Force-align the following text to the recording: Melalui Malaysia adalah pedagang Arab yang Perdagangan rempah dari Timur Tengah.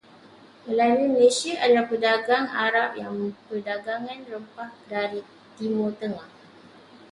Melalui 0.65 1.07
Malaysia 1.13 1.53
adalah 1.63 1.85
pedagang 1.91 2.45
Arab 2.65 2.89
yang 3.01 3.15
Perdagangan 3.47 4.19
rempah 4.29 4.69
dari 4.91 5.21
Timur 5.61 5.91
Tengah. 6.01 6.25